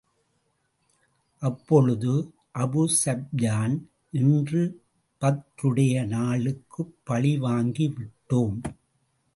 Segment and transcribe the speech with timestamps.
[1.41, 2.33] அப்பொழுது
[2.53, 3.75] அபூஸூப்யான்,
[4.11, 4.63] இன்று
[5.21, 8.59] பத்ருடைய நாளுக்குப் பழி வாங்கிவிட்டோம்.